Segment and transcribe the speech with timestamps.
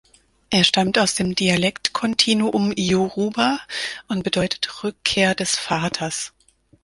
[0.49, 3.59] Er stammt aus dem Dialektkontinuum "Yoruba"
[4.07, 6.33] und bedeutet "Rückkehr des Vaters".